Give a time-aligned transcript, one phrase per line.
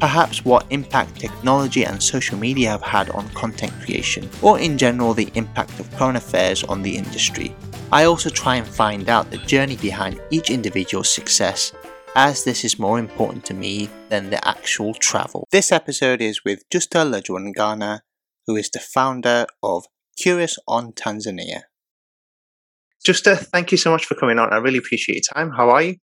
[0.00, 5.14] perhaps what impact technology and social media have had on content creation, or in general
[5.14, 7.54] the impact of current affairs on the industry.
[7.92, 11.72] I also try and find out the journey behind each individual's success,
[12.16, 15.46] as this is more important to me than the actual travel.
[15.50, 18.00] This episode is with Justa Lajwangana,
[18.46, 21.62] who is the founder of Curious on Tanzania.
[23.04, 24.52] Justa, thank you so much for coming on.
[24.52, 25.50] I really appreciate your time.
[25.50, 25.96] How are you?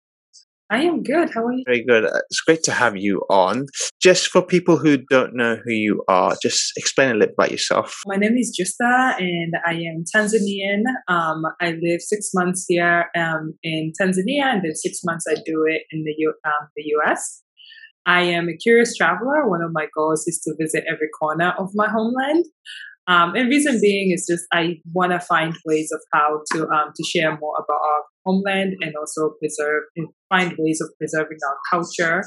[0.71, 1.31] I am good.
[1.33, 1.65] How are you?
[1.67, 2.05] Very good.
[2.05, 3.67] Uh, it's great to have you on.
[4.03, 7.51] Just for people who don't know who you are, just explain a little bit about
[7.51, 7.97] yourself.
[8.07, 10.83] My name is Justa, and I am Tanzanian.
[11.09, 15.65] Um, I live six months here um, in Tanzania, and then six months I do
[15.67, 17.43] it in the U- um, the US.
[18.05, 19.49] I am a curious traveler.
[19.49, 22.45] One of my goals is to visit every corner of my homeland.
[23.09, 26.93] Um, and reason being is just I want to find ways of how to um,
[26.95, 31.57] to share more about our homeland and also preserve and find ways of preserving our
[31.71, 32.23] culture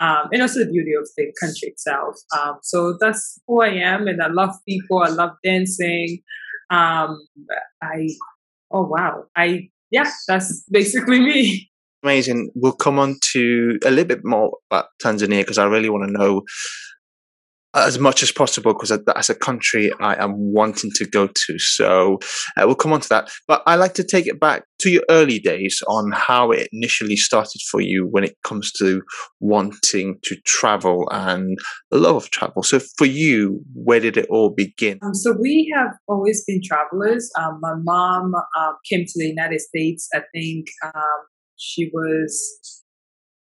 [0.00, 2.14] um, and also the beauty of the country itself.
[2.38, 5.02] Um, so that's who I am, and I love people.
[5.02, 6.20] I love dancing.
[6.70, 7.18] Um,
[7.82, 8.08] I
[8.70, 11.70] oh wow, I yeah, that's basically me.
[12.04, 12.50] Amazing.
[12.54, 16.12] We'll come on to a little bit more about Tanzania because I really want to
[16.12, 16.42] know
[17.74, 21.58] as much as possible because as a country I am wanting to go to.
[21.58, 22.18] So
[22.56, 23.30] uh, we'll come on to that.
[23.46, 27.16] But I like to take it back to your early days on how it initially
[27.16, 29.02] started for you when it comes to
[29.40, 31.58] wanting to travel and
[31.90, 32.62] the love of travel.
[32.62, 34.98] So for you, where did it all begin?
[35.02, 37.30] Um, so we have always been travelers.
[37.38, 41.26] Um, my mom um, came to the United States, I think um,
[41.56, 42.84] she was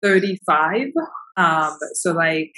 [0.01, 0.87] 35.
[1.35, 2.53] Um, so like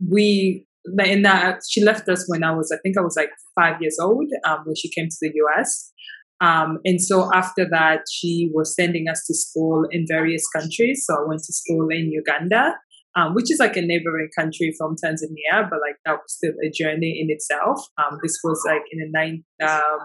[0.00, 0.66] we
[0.98, 3.96] in that she left us when I was I think I was like five years
[4.00, 5.92] old um, when she came to the US.
[6.40, 11.04] Um, and so after that, she was sending us to school in various countries.
[11.06, 12.74] So I went to school in Uganda,
[13.16, 16.70] um, which is like a neighboring country from Tanzania, but like that was still a
[16.70, 17.80] journey in itself.
[17.98, 19.98] Um, this was like in the nine, um,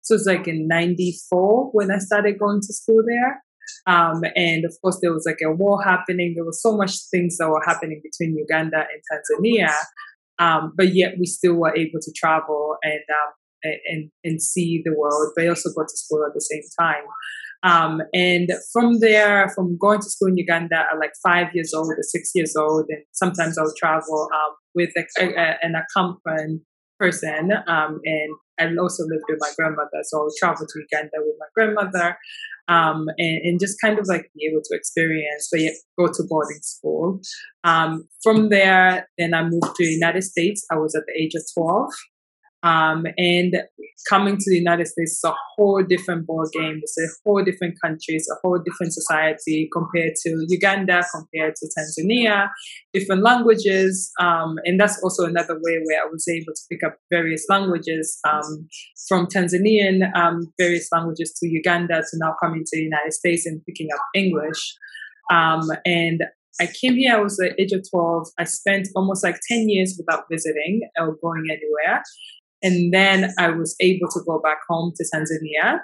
[0.00, 3.42] so it was like in '94 when I started going to school there.
[3.86, 6.34] Um, and of course, there was like a war happening.
[6.34, 9.74] There was so much things that were happening between Uganda and Tanzania.
[10.38, 13.32] Um, but yet we still were able to travel and, um,
[13.86, 17.04] and, and see the world, but I also go to school at the same time.
[17.62, 21.88] Um, and from there, from going to school in Uganda at like five years old
[21.88, 26.60] or six years old, and sometimes I'll travel um, with a, a, an accompanying
[26.98, 27.52] person.
[27.66, 31.46] Um, and I also lived with my grandmother, so I'll travel to Uganda with my
[31.54, 32.16] grandmother
[32.68, 36.22] um, and, and, just kind of like be able to experience, but yet go to
[36.28, 37.20] boarding school.
[37.62, 40.64] Um, from there, then I moved to the United States.
[40.70, 41.90] I was at the age of 12.
[42.64, 43.54] Um, and
[44.08, 46.80] coming to the United States is a whole different ball game.
[46.82, 48.16] It's a whole different country.
[48.16, 52.48] It's a whole different society compared to Uganda, compared to Tanzania,
[52.94, 54.10] different languages.
[54.18, 58.18] Um, and that's also another way where I was able to pick up various languages
[58.28, 58.68] um,
[59.08, 63.64] from Tanzanian, um, various languages to Uganda to now coming to the United States and
[63.66, 64.74] picking up English.
[65.30, 66.22] Um, and
[66.60, 68.28] I came here, I was the age of 12.
[68.38, 72.02] I spent almost like 10 years without visiting or going anywhere.
[72.64, 75.80] And then I was able to go back home to Tanzania.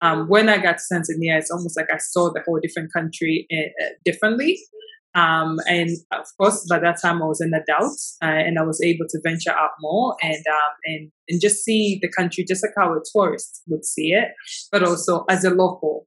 [0.00, 3.46] Um, when I got to Tanzania, it's almost like I saw the whole different country
[3.52, 4.58] uh, differently.
[5.14, 8.80] Um, and of course, by that time I was an adult uh, and I was
[8.82, 12.72] able to venture out more and, um, and, and just see the country just like
[12.76, 14.28] how a tourist would see it,
[14.70, 16.06] but also as a local.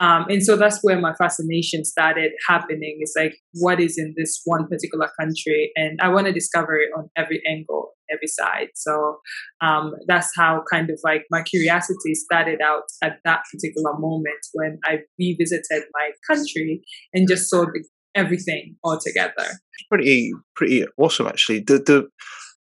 [0.00, 2.98] Um, and so that's where my fascination started happening.
[3.00, 5.70] It's like, what is in this one particular country?
[5.76, 8.68] And I want to discover it on every angle, every side.
[8.74, 9.18] So
[9.60, 14.78] um, that's how kind of like my curiosity started out at that particular moment when
[14.84, 16.82] I revisited my country
[17.14, 17.84] and just saw the
[18.14, 19.46] everything all together.
[19.90, 21.60] Pretty, pretty awesome, actually.
[21.60, 22.08] The the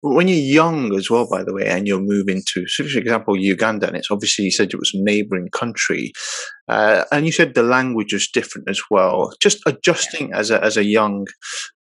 [0.01, 3.37] when you're young as well, by the way, and you're moving to, so for example,
[3.37, 6.13] Uganda, and it's obviously you said it was a neighboring country,
[6.69, 9.33] uh, and you said the language was different as well.
[9.41, 11.27] Just adjusting as a as a young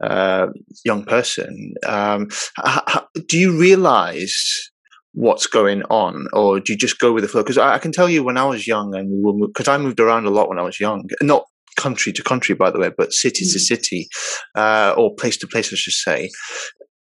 [0.04, 0.48] uh,
[0.84, 4.72] young person, um, how, do you realize?
[5.14, 7.92] what's going on or do you just go with the flow because I, I, can
[7.92, 10.48] tell you when i was young and we were because i moved around a lot
[10.48, 11.46] when i was young not
[11.78, 13.62] country to country, by the way, but city to mm.
[13.62, 14.08] city,
[14.56, 16.30] uh, or place to place, I should say.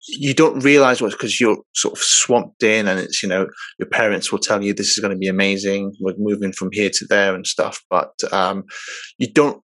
[0.09, 3.45] you don't realize what's because you're sort of swamped in and it's you know
[3.77, 6.89] your parents will tell you this is going to be amazing we're moving from here
[6.89, 8.63] to there and stuff but um,
[9.17, 9.61] you don't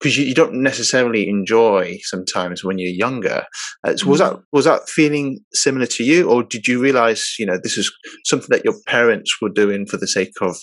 [0.00, 3.44] because you, you, don't necessarily enjoy sometimes when you're younger
[3.84, 4.34] uh, so was mm-hmm.
[4.34, 7.92] that was that feeling similar to you or did you realize you know this is
[8.24, 10.56] something that your parents were doing for the sake of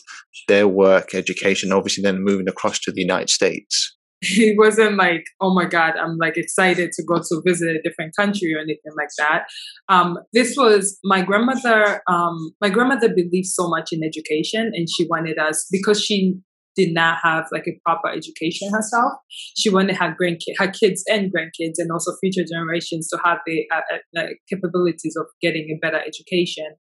[0.48, 5.54] their work education obviously then moving across to the united states it wasn't like, oh
[5.54, 9.10] my God, I'm like excited to go to visit a different country or anything like
[9.20, 9.44] that.
[9.90, 12.02] Um, this was my grandmother.
[12.08, 16.40] Um, my grandmother believed so much in education, and she wanted us because she
[16.78, 19.14] did not have like a proper education herself.
[19.58, 23.66] She wanted her grandkids, her kids and grandkids, and also future generations to have the
[23.74, 26.76] uh, uh, capabilities of getting a better education.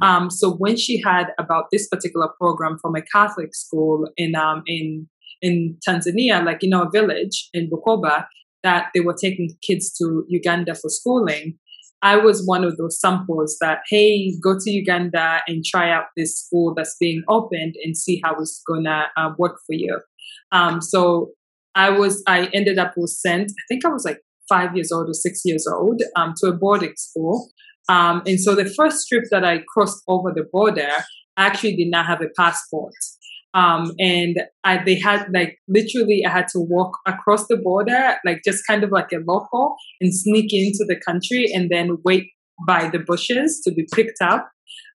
[0.00, 4.62] Um, so when she had about this particular program from a Catholic school in um,
[4.66, 5.08] in
[5.42, 8.26] in Tanzania, like in our village in Bukoba,
[8.62, 11.58] that they were taking kids to Uganda for schooling.
[12.02, 16.36] I was one of those samples that, hey, go to Uganda and try out this
[16.36, 20.00] school that's being opened and see how it's gonna uh, work for you.
[20.50, 21.30] Um, so
[21.74, 23.50] I was, I ended up was sent.
[23.50, 26.52] I think I was like five years old or six years old um, to a
[26.52, 27.50] boarding school.
[27.88, 30.90] Um, and so the first trip that I crossed over the border,
[31.36, 32.92] I actually did not have a passport.
[33.54, 38.40] Um, and I, they had like literally, I had to walk across the border, like
[38.44, 42.28] just kind of like a local and sneak into the country and then wait
[42.66, 44.50] by the bushes to be picked up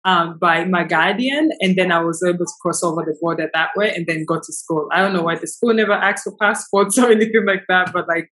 [0.08, 3.72] um, by my guardian, and then I was able to cross over the border that
[3.76, 4.88] way and then go to school.
[4.94, 8.08] I don't know why the school never asked for passports or anything like that, but
[8.08, 8.30] like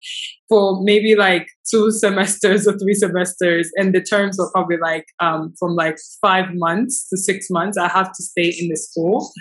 [0.50, 5.54] for maybe like two semesters or three semesters, and the terms were probably like um,
[5.58, 7.78] from like five months to six months.
[7.78, 9.32] I have to stay in the school.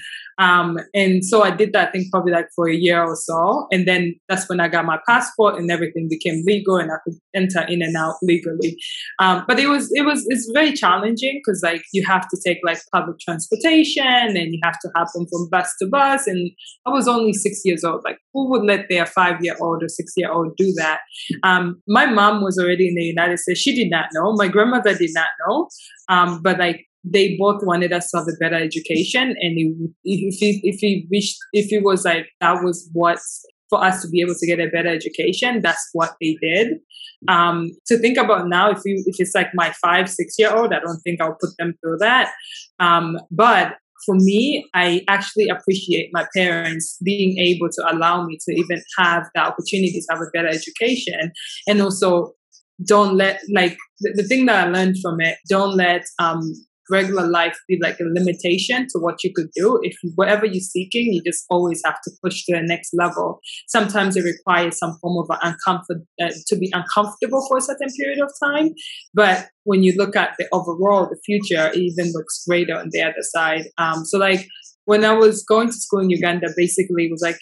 [0.41, 3.67] Um, and so I did that, thing probably like for a year or so.
[3.71, 7.13] And then that's when I got my passport and everything became legal and I could
[7.35, 8.75] enter in and out legally.
[9.19, 12.59] Um, but it was, it was, it's very challenging because like you have to take
[12.63, 16.27] like public transportation and you have to happen from bus to bus.
[16.27, 16.51] And
[16.85, 18.01] I was only six years old.
[18.03, 20.99] Like who would let their five year old or six year old do that?
[21.43, 23.59] Um, my mom was already in the United States.
[23.59, 24.33] She did not know.
[24.33, 25.67] My grandmother did not know.
[26.09, 30.59] Um, but like they both wanted us to have a better education and if he
[30.63, 33.17] if he wished if it was like that was what
[33.71, 36.77] for us to be able to get a better education that's what they did.
[37.27, 40.73] Um, to think about now if you if it's like my five six year old
[40.73, 42.31] i don't think i'll put them through that.
[42.79, 48.53] Um, but for me, I actually appreciate my parents being able to allow me to
[48.53, 51.31] even have the opportunity to have a better education.
[51.67, 52.33] And also
[52.87, 56.41] don't let like the, the thing that I learned from it, don't let um
[56.91, 59.79] regular life be like a limitation to what you could do.
[59.81, 63.39] If whatever you're seeking, you just always have to push to the next level.
[63.67, 68.19] Sometimes it requires some form of uncomfort uh, to be uncomfortable for a certain period
[68.21, 68.73] of time.
[69.13, 73.01] But when you look at the overall, the future it even looks greater on the
[73.01, 73.65] other side.
[73.77, 74.47] Um, so like
[74.85, 77.39] when I was going to school in Uganda, basically it was like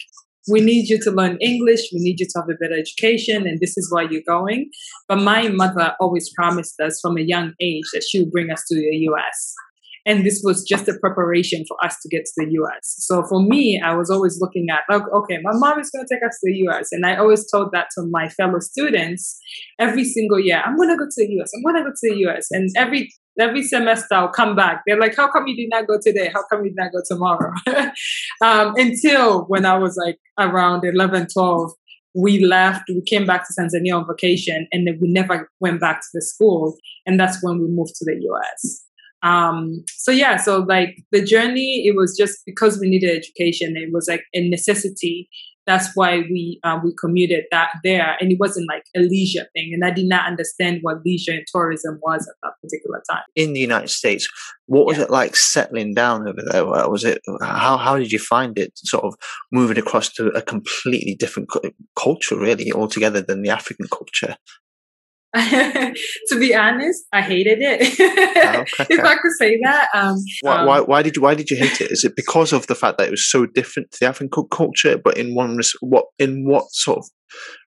[0.50, 3.60] we need you to learn English, we need you to have a better education, and
[3.60, 4.70] this is why you're going.
[5.08, 8.64] But my mother always promised us from a young age that she would bring us
[8.68, 9.54] to the US.
[10.06, 12.96] And this was just a preparation for us to get to the US.
[13.06, 16.24] So for me, I was always looking at, okay, my mom is going to take
[16.26, 16.88] us to the US.
[16.90, 19.38] And I always told that to my fellow students
[19.78, 22.10] every single year I'm going to go to the US, I'm going to go to
[22.10, 22.48] the US.
[22.50, 23.10] And every
[23.40, 24.82] every semester I'll come back.
[24.86, 26.30] They're like, how come you did not go today?
[26.32, 27.52] How come you did not go tomorrow?
[28.42, 31.72] um, until when I was like around 11, 12,
[32.14, 36.00] we left, we came back to Tanzania on vacation, and then we never went back
[36.00, 36.76] to the school.
[37.06, 38.84] And that's when we moved to the US.
[39.22, 43.90] Um, so yeah, so like the journey, it was just because we needed education, it
[43.92, 45.28] was like a necessity
[45.66, 49.70] that's why we um, we commuted that there, and it wasn't like a leisure thing.
[49.72, 53.22] And I did not understand what leisure and tourism was at that particular time.
[53.36, 54.28] In the United States,
[54.66, 55.04] what was yeah.
[55.04, 56.64] it like settling down over there?
[56.66, 58.72] Was it how how did you find it?
[58.76, 59.14] Sort of
[59.52, 61.48] moving across to a completely different
[61.96, 64.36] culture, really, altogether than the African culture.
[65.36, 68.00] to be honest, I hated it.
[68.00, 68.94] Oh, okay.
[68.94, 69.88] if I could say that.
[69.94, 71.92] Um, why, um, why, why, did you Why did you hate it?
[71.92, 74.98] Is it because of the fact that it was so different to the African culture?
[74.98, 77.04] But in one, what in what sort of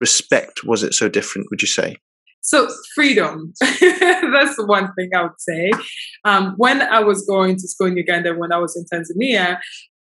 [0.02, 1.48] respect was it so different?
[1.50, 1.96] Would you say?
[2.42, 3.54] So freedom.
[3.60, 5.72] That's the one thing I would say.
[6.26, 9.58] Um, when I was going to school in Uganda, when I was in Tanzania,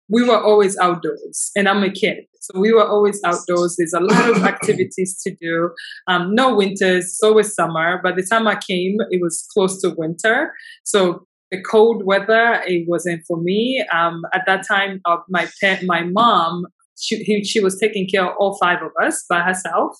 [0.08, 2.24] we were always outdoors, and I'm a kid.
[2.40, 3.76] So we were always outdoors.
[3.78, 5.70] There's a lot of activities to do.
[6.08, 8.00] Um, no winters, it's always summer.
[8.02, 10.52] By the time I came, it was close to winter.
[10.82, 13.84] So the cold weather, it wasn't for me.
[13.92, 16.66] Um, at that time, uh, my pet, my mom,
[16.98, 19.96] she, he, she was taking care of all five of us by herself.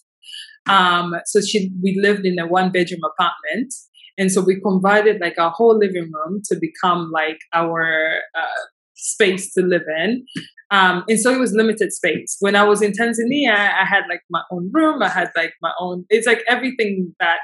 [0.67, 3.75] Um, so she, we lived in a one bedroom apartment.
[4.19, 8.63] And so we converted like our whole living room to become like our uh,
[9.03, 10.25] space to live in.
[10.71, 12.37] Um, and so it was limited space.
[12.41, 15.03] When I was in Tanzania, I had like my own room.
[15.03, 17.39] I had like my own, it's like everything that,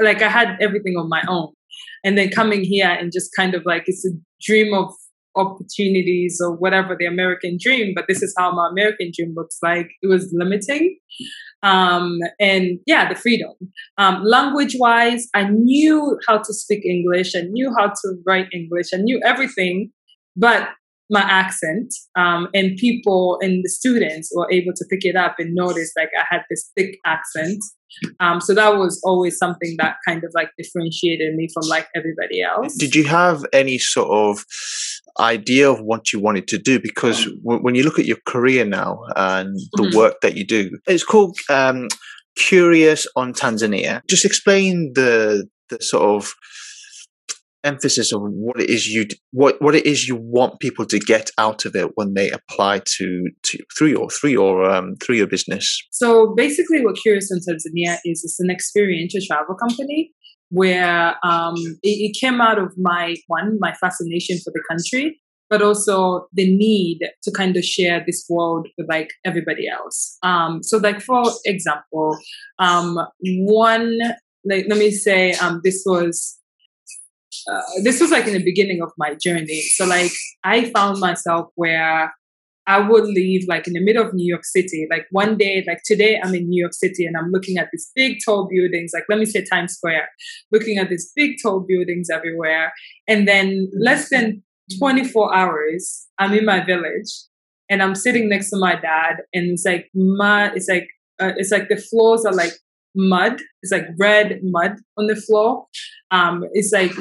[0.00, 1.52] like I had everything on my own.
[2.04, 4.94] And then coming here and just kind of like, it's a dream of
[5.36, 9.90] opportunities or whatever the American dream, but this is how my American dream looks like.
[10.02, 10.98] It was limiting.
[11.62, 13.52] Um, and yeah, the freedom.
[13.98, 17.34] Um, language wise, I knew how to speak English.
[17.36, 18.88] I knew how to write English.
[18.94, 19.90] I knew everything,
[20.38, 20.68] but
[21.10, 25.54] my accent um, and people and the students were able to pick it up and
[25.54, 27.64] notice like I had this thick accent.
[28.20, 32.42] Um, so that was always something that kind of like differentiated me from like everybody
[32.42, 32.74] else.
[32.76, 34.44] Did you have any sort of
[35.18, 36.78] idea of what you wanted to do?
[36.78, 39.96] Because w- when you look at your career now and the mm-hmm.
[39.96, 41.88] work that you do, it's called um,
[42.36, 44.02] Curious on Tanzania.
[44.08, 46.34] Just explain the the sort of
[47.64, 51.30] emphasis on what it is you what what it is you want people to get
[51.38, 55.26] out of it when they apply to, to through your through your um, through your
[55.26, 55.80] business.
[55.90, 60.12] So basically, what Curious in Tanzania is it's an experiential travel company
[60.50, 65.62] where um, it, it came out of my one my fascination for the country but
[65.62, 70.18] also the need to kind of share this world with like everybody else.
[70.22, 72.18] Um, so like for example,
[72.58, 73.98] um, one
[74.44, 76.37] like let me say um, this was
[77.50, 79.62] uh, this was like in the beginning of my journey.
[79.62, 80.12] So like
[80.44, 82.12] I found myself where
[82.68, 84.86] I would leave like in the middle of New York City.
[84.90, 87.90] Like one day, like today, I'm in New York City and I'm looking at these
[87.94, 90.06] big tall buildings, like let me say Times Square,
[90.52, 92.72] looking at these big tall buildings everywhere.
[93.08, 94.42] And then less than
[94.78, 97.10] 24 hours, I'm in my village
[97.70, 100.88] and I'm sitting next to my dad and it's like my, it's like,
[101.20, 102.52] uh, it's like the floors are like
[102.98, 103.40] mud.
[103.62, 105.66] It's like red mud on the floor.
[106.10, 106.92] Um, it's like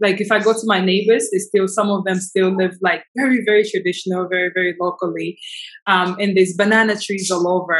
[0.00, 3.02] like if I go to my neighbors, they still some of them still live like
[3.16, 5.38] very very traditional, very very locally,
[5.86, 7.78] um, and there's banana trees all over.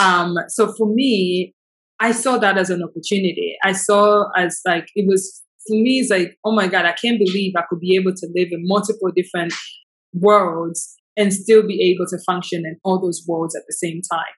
[0.00, 1.54] Um, so for me,
[2.00, 3.56] I saw that as an opportunity.
[3.64, 6.00] I saw as like it was for me.
[6.00, 8.60] It's like oh my god, I can't believe I could be able to live in
[8.62, 9.52] multiple different
[10.14, 14.37] worlds and still be able to function in all those worlds at the same time.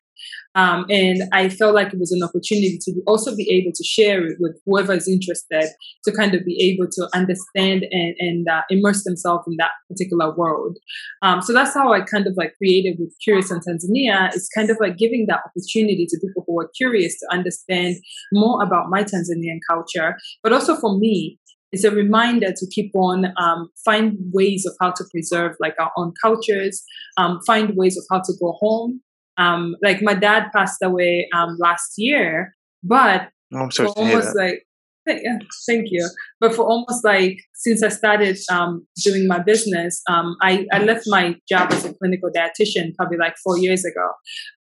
[0.55, 4.27] Um, and I felt like it was an opportunity to also be able to share
[4.27, 5.71] it with whoever is interested
[6.05, 10.35] to kind of be able to understand and, and uh, immerse themselves in that particular
[10.35, 10.79] world.
[11.23, 14.35] Um, so that's how I kind of like created with Curious in Tanzania.
[14.35, 17.97] It's kind of like giving that opportunity to people who are curious to understand
[18.33, 21.39] more about my Tanzanian culture, but also for me,
[21.73, 25.93] it's a reminder to keep on um, find ways of how to preserve like our
[25.97, 26.83] own cultures
[27.17, 29.01] um, find ways of how to go home
[29.41, 34.67] um, like my dad passed away um, last year, but oh, I'm sorry almost like
[35.07, 36.09] yeah, thank you.
[36.41, 41.05] But for almost like since I started um, doing my business, um, I, I left
[41.07, 44.11] my job as a clinical dietitian probably like four years ago.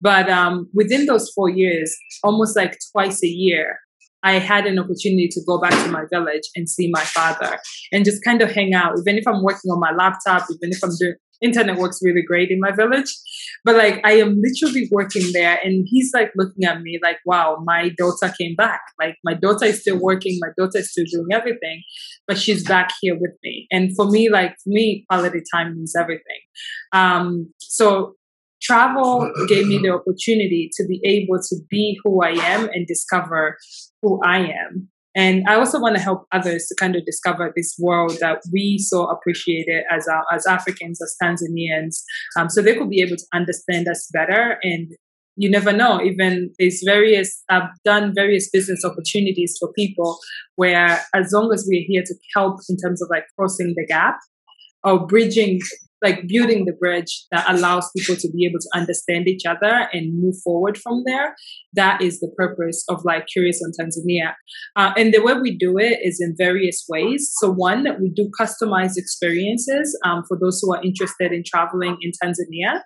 [0.00, 3.78] But um, within those four years, almost like twice a year,
[4.22, 7.58] I had an opportunity to go back to my village and see my father
[7.92, 8.94] and just kind of hang out.
[8.98, 12.50] Even if I'm working on my laptop, even if I'm doing internet works really great
[12.50, 13.14] in my village.
[13.64, 17.58] But like I am literally working there and he's like looking at me like, wow,
[17.64, 18.80] my daughter came back.
[18.98, 21.82] Like my daughter is still working, my daughter is still doing everything,
[22.26, 23.66] but she's back here with me.
[23.70, 26.40] And for me, like for me, quality time means everything.
[26.92, 28.14] Um, so
[28.60, 33.56] travel gave me the opportunity to be able to be who I am and discover
[34.02, 34.88] who I am.
[35.18, 38.78] And I also want to help others to kind of discover this world that we
[38.78, 42.02] so appreciated as our, as Africans, as Tanzanians,
[42.38, 44.58] um, so they could be able to understand us better.
[44.62, 44.92] And
[45.34, 46.00] you never know.
[46.00, 50.18] Even there's various I've done various business opportunities for people
[50.54, 54.18] where, as long as we're here to help in terms of like crossing the gap
[54.84, 55.60] or bridging
[56.02, 60.20] like building the bridge that allows people to be able to understand each other and
[60.20, 61.34] move forward from there.
[61.74, 64.32] That is the purpose of like Curious on Tanzania.
[64.76, 67.30] Uh, and the way we do it is in various ways.
[67.40, 72.12] So one, we do customized experiences um, for those who are interested in traveling in
[72.22, 72.80] Tanzania.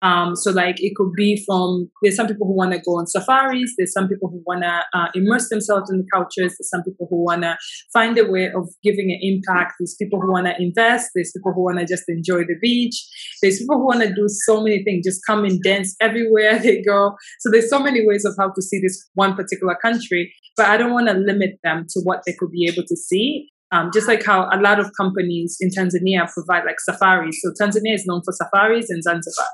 [0.00, 3.06] Um, so like it could be from there's some people who want to go on
[3.06, 3.74] safaris.
[3.76, 6.54] There's some people who want to uh, immerse themselves in the cultures.
[6.56, 7.56] There's some people who want to
[7.92, 9.74] find a way of giving an impact.
[9.78, 11.10] There's people who want to invest.
[11.14, 12.94] There's people who want to just enjoy the beach.
[13.42, 16.82] There's people who want to do so many things, just come and dance everywhere they
[16.82, 17.16] go.
[17.40, 20.32] So there's so many ways of how to see this one particular country.
[20.56, 23.48] But I don't want to limit them to what they could be able to see.
[23.70, 27.38] Um, just like how a lot of companies in Tanzania provide like safaris.
[27.42, 29.46] So Tanzania is known for safaris and Zanzibar,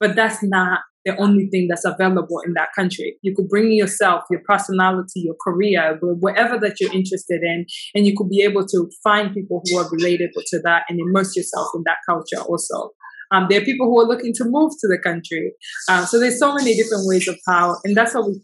[0.00, 3.16] but that's not the only thing that's available in that country.
[3.22, 8.14] You could bring yourself, your personality, your career, whatever that you're interested in, and you
[8.16, 11.82] could be able to find people who are related to that and immerse yourself in
[11.86, 12.90] that culture also.
[13.32, 15.52] Um, there are people who are looking to move to the country.
[15.88, 18.40] Uh, so there's so many different ways of how, and that's what we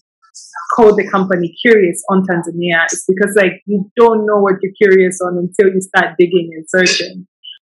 [0.75, 2.85] call the company Curious on Tanzania.
[2.85, 6.65] It's because like you don't know what you're curious on until you start digging and
[6.69, 7.27] searching.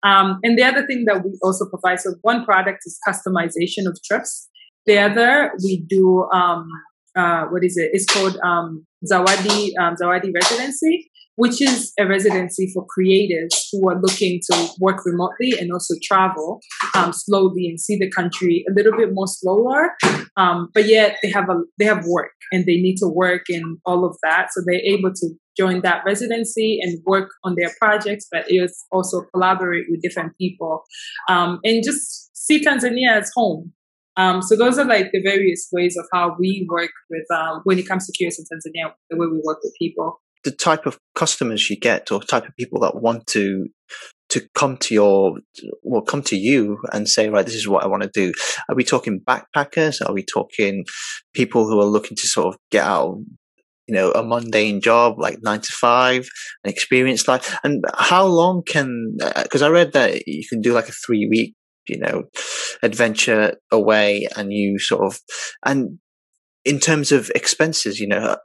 [0.04, 3.98] Um, and the other thing that we also provide, so one product is customization of
[4.04, 4.48] trips.
[4.86, 6.68] The other, we do, um,
[7.16, 7.90] uh, what is it?
[7.92, 14.00] It's called um, Zawadi, um, Zawadi Residency which is a residency for creatives who are
[14.00, 16.60] looking to work remotely and also travel
[16.94, 19.92] um, slowly and see the country a little bit more slower.
[20.36, 23.78] Um, but yet they have a they have work and they need to work and
[23.84, 28.26] all of that, so they're able to join that residency and work on their projects,
[28.32, 30.82] but it also collaborate with different people
[31.28, 33.72] um, and just see Tanzania as home.
[34.16, 37.78] Um, so those are like the various ways of how we work with um, when
[37.78, 40.98] it comes to Curious in Tanzania, the way we work with people the type of
[41.14, 43.66] customers you get or type of people that want to
[44.28, 45.38] to come to your
[45.82, 48.32] well come to you and say right this is what i want to do.
[48.68, 50.00] Are we talking backpackers?
[50.06, 50.84] Are we talking
[51.34, 53.18] people who are looking to sort of get out
[53.86, 56.28] you know a mundane job like nine to five
[56.64, 57.58] an experienced life?
[57.62, 61.26] And how long can because uh, i read that you can do like a three
[61.28, 61.54] week
[61.88, 62.24] you know
[62.82, 65.18] adventure away and you sort of
[65.64, 65.98] and
[66.64, 68.36] in terms of expenses you know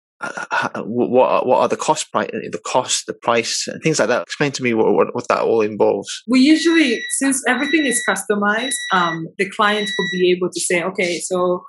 [0.76, 4.24] what what are the cost price the cost the price and things like that?
[4.24, 6.24] Explain to me what, what, what that all involves.
[6.28, 11.20] We usually since everything is customized um, the client will be able to say okay
[11.20, 11.64] so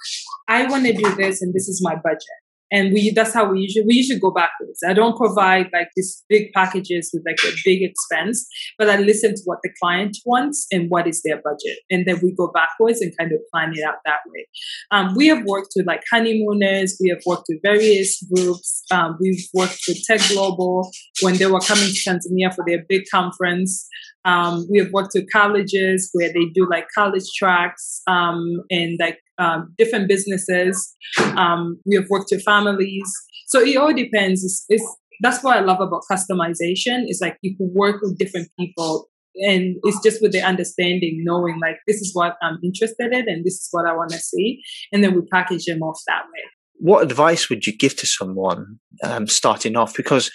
[0.49, 2.38] i want to do this and this is my budget
[2.71, 4.81] and we that's how we usually we usually go backwards.
[4.87, 8.47] I don't provide like these big packages with like a big expense,
[8.79, 12.21] but I listen to what the client wants and what is their budget, and then
[12.23, 14.47] we go backwards and kind of plan it out that way.
[14.91, 18.83] Um, we have worked with like honeymooners, we have worked with various groups.
[18.91, 20.91] Um, we've worked with Tech Global
[21.23, 23.87] when they were coming to Tanzania for their big conference.
[24.25, 29.19] Um, we have worked with colleges where they do like college tracks um, and like
[29.39, 30.95] um, different businesses.
[31.37, 33.11] Um, we have worked with families.
[33.49, 34.45] So it all depends.
[34.45, 37.05] It's, it's, that's what I love about customization.
[37.09, 41.59] Is like you can work with different people and it's just with the understanding, knowing
[41.61, 44.61] like this is what I'm interested in and this is what I want to see.
[44.93, 46.43] And then we package them off that way
[46.79, 49.95] what advice would you give to someone um, starting off?
[49.97, 50.31] Because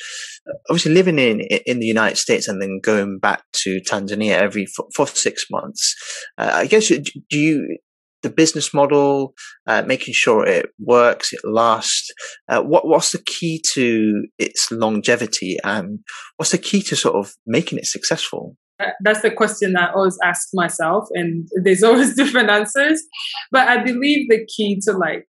[0.47, 4.65] uh, obviously living in in the United States and then going back to Tanzania every
[4.65, 5.95] for, for six months,
[6.37, 7.77] uh, I guess do you
[8.23, 9.33] the business model,
[9.67, 12.09] uh, making sure it works, it lasts.
[12.49, 15.99] Uh, what what's the key to its longevity, and
[16.37, 18.57] what's the key to sort of making it successful?
[19.03, 23.01] That's the question I always ask myself, and there's always different answers.
[23.51, 25.27] But I believe the key to like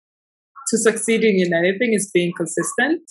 [0.69, 3.03] to succeeding in anything is being consistent.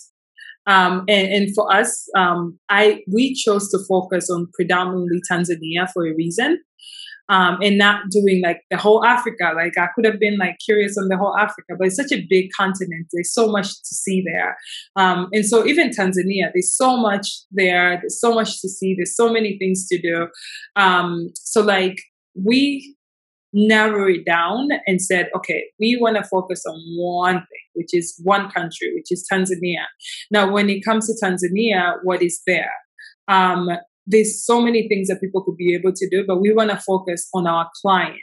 [0.66, 6.06] Um, and, and, for us, um, I we chose to focus on predominantly Tanzania for
[6.06, 6.60] a reason,
[7.30, 9.52] um, and not doing like the whole Africa.
[9.56, 12.26] Like I could have been like curious on the whole Africa, but it's such a
[12.28, 13.06] big continent.
[13.12, 14.56] There's so much to see there,
[14.96, 17.98] um, and so even Tanzania, there's so much there.
[18.00, 18.94] There's so much to see.
[18.96, 20.28] There's so many things to do.
[20.76, 21.96] Um, so like
[22.34, 22.96] we
[23.52, 28.18] narrow it down and said, okay, we want to focus on one thing, which is
[28.22, 29.84] one country, which is Tanzania.
[30.30, 32.72] Now, when it comes to Tanzania, what is there?
[33.28, 33.68] Um,
[34.10, 36.76] there's so many things that people could be able to do, but we want to
[36.76, 38.16] focus on our client.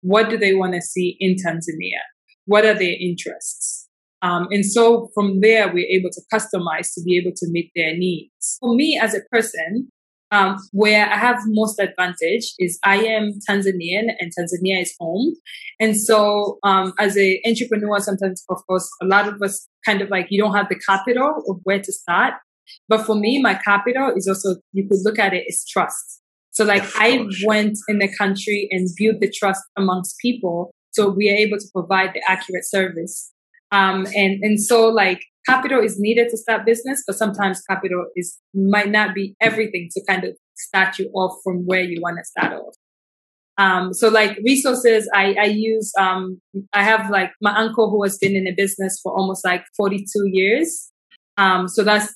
[0.00, 2.00] What do they want to see in Tanzania?
[2.46, 3.88] What are their interests?
[4.22, 7.96] Um, and so from there, we're able to customize to be able to meet their
[7.96, 8.56] needs.
[8.60, 9.90] For me as a person,
[10.30, 15.34] um, where I have most advantage is I am Tanzanian and Tanzania is home.
[15.80, 20.10] And so, um, as an entrepreneur, sometimes, of course, a lot of us kind of
[20.10, 22.34] like, you don't have the capital of where to start.
[22.88, 26.20] But for me, my capital is also, you could look at it as trust.
[26.50, 30.72] So like I went in the country and built the trust amongst people.
[30.90, 33.32] So we are able to provide the accurate service.
[33.70, 38.38] Um, and, and so like capital is needed to start business, but sometimes capital is
[38.54, 42.24] might not be everything to kind of start you off from where you want to
[42.24, 42.74] start off.
[43.58, 46.40] Um, so like resources, I, I use, um,
[46.72, 50.06] I have like my uncle who has been in a business for almost like 42
[50.26, 50.92] years.
[51.36, 52.14] Um, so that's,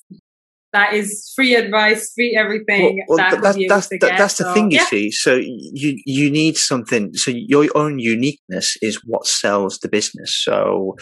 [0.72, 3.04] that is free advice, free everything.
[3.06, 4.87] Well, well, that that's, that's, that, that's the so, thing you yeah.
[4.87, 5.11] see.
[5.11, 7.14] So you, you need something.
[7.14, 10.42] So your own uniqueness is what sells the business.
[10.42, 10.96] So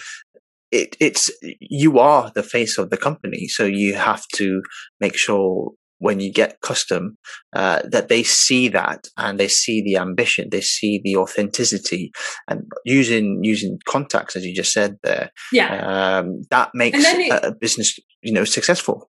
[0.72, 1.30] it, it's
[1.60, 4.62] you are the face of the company, so you have to
[5.00, 7.18] make sure when you get custom
[7.52, 12.10] uh, that they see that and they see the ambition they see the authenticity
[12.48, 17.52] and using using contacts as you just said there yeah um, that makes it, a
[17.52, 19.10] business you know successful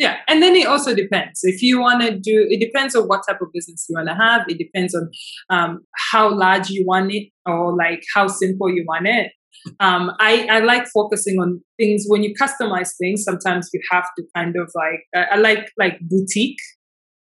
[0.00, 1.40] yeah and then it also depends.
[1.42, 4.14] If you want to do it depends on what type of business you want to
[4.14, 4.42] have.
[4.48, 5.10] It depends on
[5.50, 5.80] um,
[6.12, 9.32] how large you want it or like how simple you want it.
[9.78, 12.04] Um, I, I like focusing on things.
[12.06, 13.24] When you customize things.
[13.24, 16.58] Sometimes you have to kind of like I, I like like boutique,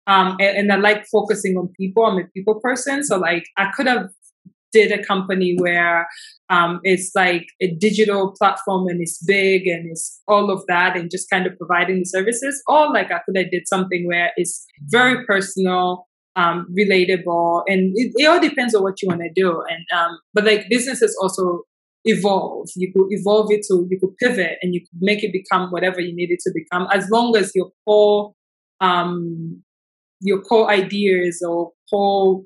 [0.06, 2.04] um, and, and, I like focusing on people.
[2.04, 4.08] I'm a people person, so like I could have
[4.76, 6.06] did a company where
[6.50, 11.10] um, it's like a digital platform and it's big and it's all of that and
[11.10, 12.62] just kind of providing the services.
[12.66, 18.12] Or like I could have did something where it's very personal um, relatable and it,
[18.16, 21.62] it, all depends on what you want to do and um, but like businesses also
[22.04, 22.68] evolve.
[22.76, 26.00] You could evolve it to, you could pivot and you could make it become whatever
[26.00, 28.32] you need it to become, as long as your core,
[28.80, 29.62] um,
[30.20, 32.42] your core ideas or core,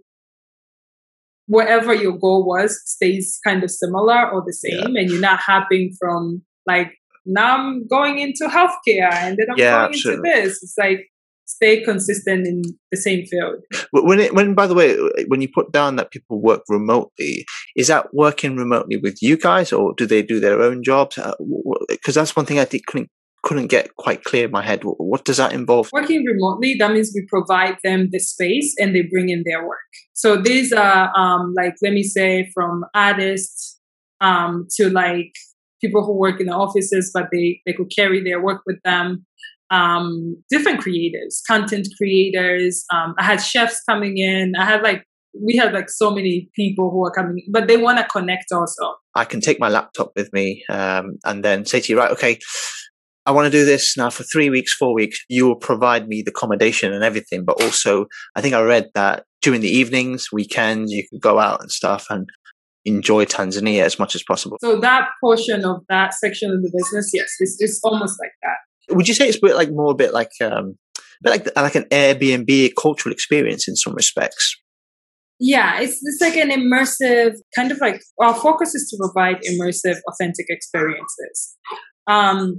[1.51, 5.01] whatever your goal was, stays kind of similar or the same, yeah.
[5.01, 6.93] and you're not hopping from like
[7.27, 10.31] now I'm going into healthcare and then I'm yeah, going absolutely.
[10.31, 10.63] into this.
[10.63, 11.11] It's like
[11.47, 13.57] stay consistent in the same field.
[13.93, 17.45] When it, when by the way, when you put down that people work remotely,
[17.77, 21.17] is that working remotely with you guys, or do they do their own jobs?
[21.89, 23.11] Because uh, that's one thing I think couldn't
[23.43, 24.83] couldn't get quite clear in my head.
[24.85, 25.91] What does that involve?
[25.93, 29.79] Working remotely, that means we provide them the space and they bring in their work.
[30.13, 33.79] So these are um, like let me say from artists
[34.21, 35.33] um, to like
[35.81, 39.25] people who work in the offices, but they they could carry their work with them
[39.71, 42.85] um, different creators, content creators.
[42.93, 44.55] Um, I had chefs coming in.
[44.59, 45.05] I had like
[45.41, 48.95] we had like so many people who are coming, but they want to connect also.
[49.15, 52.39] I can take my laptop with me um, and then say to you, right, okay,
[53.27, 55.21] I want to do this now for three weeks, four weeks.
[55.29, 59.25] You will provide me the accommodation and everything, but also I think I read that
[59.43, 62.29] during the evenings, weekends, you could go out and stuff and
[62.85, 64.57] enjoy Tanzania as much as possible.
[64.61, 68.57] So that portion of that section of the business, yes, it's, it's almost like that
[68.91, 71.57] would you say it's a bit like more a bit like um, a bit like
[71.57, 74.57] like an Airbnb cultural experience in some respects?
[75.39, 79.99] Yeah, it's it's like an immersive kind of like our focus is to provide immersive,
[80.09, 81.57] authentic experiences.
[82.07, 82.59] Um,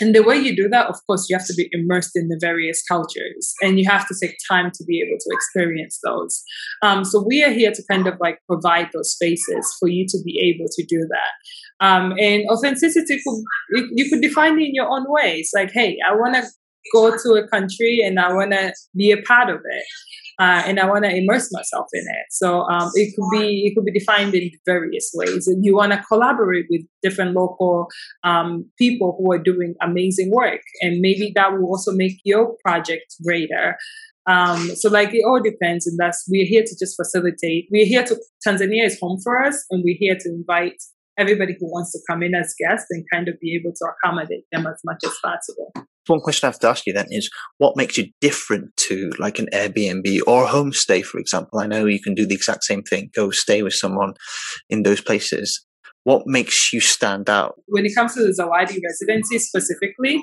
[0.00, 2.38] and the way you do that, of course, you have to be immersed in the
[2.40, 6.42] various cultures and you have to take time to be able to experience those.
[6.82, 10.18] Um, so we are here to kind of like provide those spaces for you to
[10.24, 11.86] be able to do that.
[11.86, 15.36] Um, and authenticity, could, you could define it in your own way.
[15.38, 16.44] It's like, hey, I want to
[16.92, 19.84] go to a country and I want to be a part of it
[20.38, 22.26] uh, and I want to immerse myself in it.
[22.30, 25.46] So um, it could be it could be defined in various ways.
[25.46, 27.88] And you want to collaborate with different local
[28.24, 33.14] um, people who are doing amazing work, and maybe that will also make your project
[33.24, 33.76] greater.
[34.26, 37.68] Um, so like it all depends, and that's we're here to just facilitate.
[37.70, 38.16] We're here to
[38.46, 40.82] Tanzania is home for us, and we're here to invite
[41.18, 44.44] everybody who wants to come in as guests and kind of be able to accommodate
[44.52, 45.72] them as much as possible.
[46.06, 49.38] One question I have to ask you then is what makes you different to like
[49.38, 51.60] an Airbnb or a homestay, for example?
[51.60, 54.14] I know you can do the exact same thing, go stay with someone
[54.68, 55.64] in those places.
[56.02, 57.54] What makes you stand out?
[57.66, 60.22] When it comes to the Zawadi residency specifically,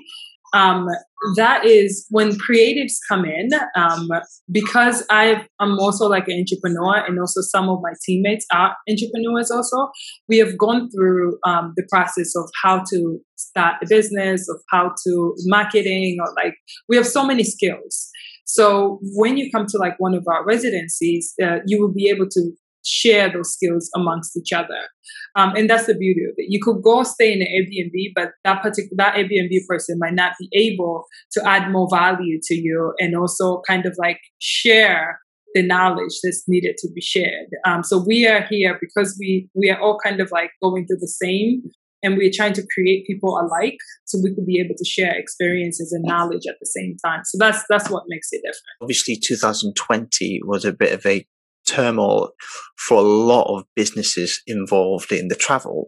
[0.53, 0.87] um,
[1.35, 4.09] that is when creatives come in um,
[4.51, 9.51] because i am also like an entrepreneur and also some of my teammates are entrepreneurs
[9.51, 9.89] also
[10.27, 14.93] we have gone through um, the process of how to start a business of how
[15.05, 16.55] to marketing or like
[16.87, 18.09] we have so many skills.
[18.45, 22.27] So when you come to like one of our residencies uh, you will be able
[22.29, 22.51] to
[22.85, 24.87] share those skills amongst each other.
[25.35, 26.47] Um, and that's the beauty of it.
[26.49, 30.33] You could go stay in an Airbnb, but that particular that Airbnb person might not
[30.39, 35.19] be able to add more value to you and also kind of like share
[35.53, 37.47] the knowledge that's needed to be shared.
[37.65, 40.99] Um, so we are here because we we are all kind of like going through
[40.99, 41.63] the same
[42.03, 45.91] and we're trying to create people alike so we could be able to share experiences
[45.91, 50.41] and knowledge at the same time so that's that's what makes it different obviously 2020
[50.45, 51.25] was a bit of a
[51.71, 52.31] turmoil
[52.77, 55.87] for a lot of businesses involved in the travel.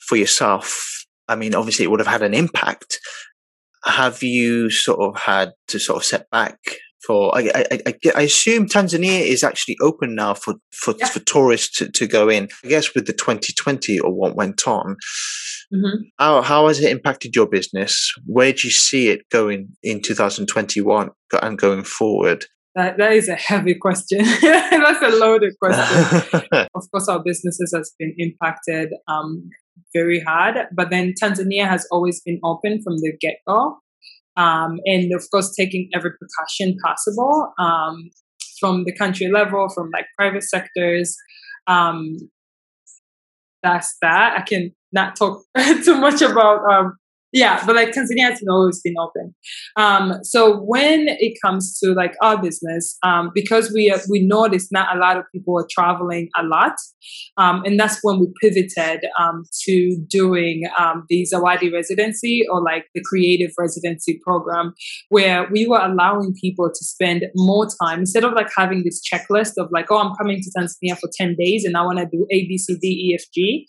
[0.00, 3.00] For yourself, I mean, obviously it would have had an impact.
[3.84, 6.58] Have you sort of had to sort of set back
[7.06, 7.36] for?
[7.36, 11.06] I, I, I, I assume Tanzania is actually open now for for, yeah.
[11.06, 12.48] for tourists to, to go in.
[12.64, 14.96] I guess with the 2020 or what went on,
[15.72, 16.02] mm-hmm.
[16.18, 18.12] how how has it impacted your business?
[18.26, 21.10] Where do you see it going in 2021
[21.42, 22.46] and going forward?
[22.74, 24.18] That, that is a heavy question.
[24.42, 26.42] That's a loaded question.
[26.74, 29.48] of course, our businesses has been impacted um,
[29.94, 33.78] very hard, but then Tanzania has always been open from the get go.
[34.36, 38.10] um, and of course taking every precaution possible um,
[38.58, 41.16] from the country level, from like private sectors.
[41.68, 42.16] Um,
[43.62, 44.36] that's that.
[44.38, 45.42] I can not talk
[45.84, 46.96] too much about um,
[47.34, 49.34] yeah, but like Tanzania has always been open.
[49.74, 54.68] Um, so when it comes to like our business, um, because we uh, we noticed
[54.70, 56.74] not a lot of people are traveling a lot,
[57.36, 62.84] um, and that's when we pivoted um, to doing um, the Zawadi residency or like
[62.94, 64.72] the creative residency program,
[65.08, 69.54] where we were allowing people to spend more time instead of like having this checklist
[69.58, 72.28] of like, oh, I'm coming to Tanzania for ten days and I want to do
[72.30, 73.66] A B C D E F G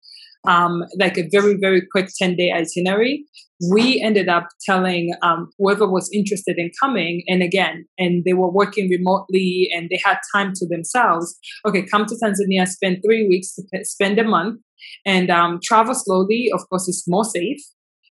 [0.47, 3.25] um, like a very, very quick 10 day itinerary.
[3.71, 8.51] We ended up telling um, whoever was interested in coming, and again, and they were
[8.51, 11.37] working remotely and they had time to themselves.
[11.65, 14.59] Okay, come to Tanzania, spend three weeks, spend a month,
[15.05, 16.49] and um, travel slowly.
[16.53, 17.61] Of course, it's more safe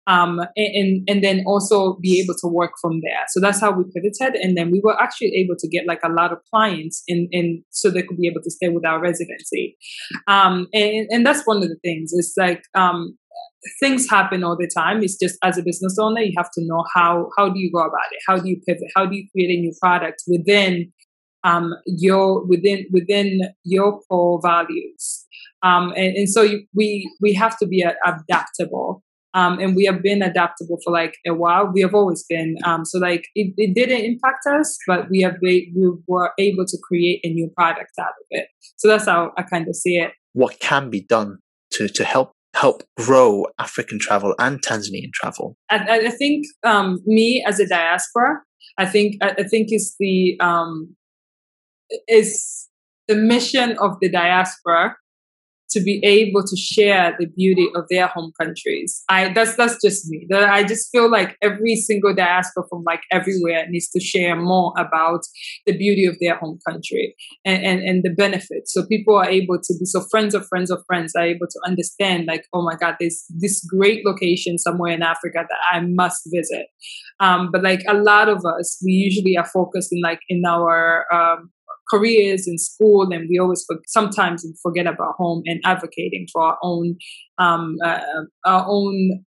[0.09, 3.25] um, and and then also be able to work from there.
[3.27, 6.09] So that's how we pivoted, and then we were actually able to get like a
[6.09, 9.77] lot of clients in in so they could be able to stay with our residency.
[10.27, 12.11] Um, and and that's one of the things.
[12.13, 13.18] It's like um,
[13.79, 15.03] things happen all the time.
[15.03, 17.79] It's just as a business owner, you have to know how how do you go
[17.79, 18.19] about it?
[18.27, 18.91] How do you pivot?
[18.95, 20.91] How do you create a new product within
[21.43, 25.25] um, your within within your core values?
[25.61, 30.01] Um, and, and so you, we we have to be adaptable um, and we have
[30.01, 31.71] been adaptable for like a while.
[31.71, 32.55] We have always been.
[32.63, 35.71] Um, so like it, it didn't impact us, but we have we
[36.07, 38.47] were able to create a new product out of it.
[38.77, 40.11] So that's how I kind of see it.
[40.33, 41.39] What can be done
[41.71, 45.55] to to help help grow African travel and Tanzanian travel?
[45.69, 48.39] I, I think um, me as a diaspora,
[48.77, 50.95] I think I, think is the um,
[52.07, 52.67] is
[53.07, 54.95] the mission of the diaspora
[55.71, 59.03] to be able to share the beauty of their home countries.
[59.09, 60.27] I that's that's just me.
[60.33, 65.21] I just feel like every single diaspora from like everywhere needs to share more about
[65.65, 68.73] the beauty of their home country and, and, and the benefits.
[68.73, 71.59] So people are able to be so friends of friends of friends are able to
[71.65, 76.21] understand like, oh my God, there's this great location somewhere in Africa that I must
[76.33, 76.67] visit.
[77.19, 81.05] Um, but like a lot of us, we usually are focused in like in our
[81.13, 81.51] um,
[81.89, 86.95] careers in school and we always sometimes forget about home and advocating for our own
[87.37, 87.99] um, uh,
[88.45, 89.25] our own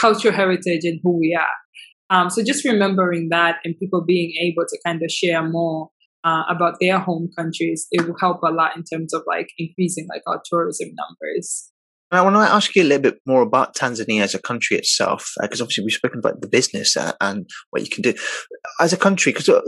[0.00, 2.16] cultural heritage and who we are.
[2.16, 5.88] Um, so just remembering that and people being able to kind of share more
[6.24, 10.08] uh, about their home countries it will help a lot in terms of like increasing
[10.12, 11.70] like our tourism numbers
[12.12, 15.32] I want to ask you a little bit more about Tanzania as a country itself,
[15.40, 18.14] because uh, obviously we've spoken about the business uh, and what you can do
[18.80, 19.32] as a country.
[19.32, 19.60] Because uh,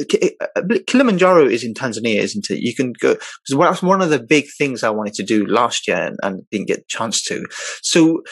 [0.54, 2.60] uh, Kilimanjaro is in Tanzania, isn't it?
[2.60, 3.14] You can go.
[3.14, 6.42] Because that's one of the big things I wanted to do last year and, and
[6.50, 7.44] didn't get a chance to.
[7.82, 8.22] So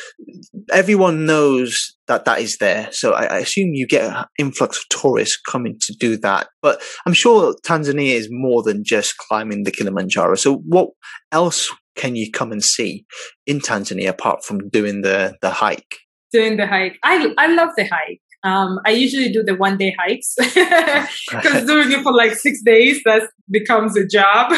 [0.73, 2.89] everyone knows that that is there.
[2.93, 6.49] So I, I, assume you get an influx of tourists coming to do that.
[6.63, 10.37] But I'm sure Tanzania is more than just climbing the Kilimanjaro.
[10.37, 10.91] So what
[11.33, 13.05] else can you come and see
[13.47, 15.97] in Tanzania apart from doing the the hike?
[16.33, 18.21] Doing the hike, I I love the hike.
[18.43, 23.01] Um, I usually do the one day hikes because doing it for like six days
[23.05, 24.53] that becomes a job.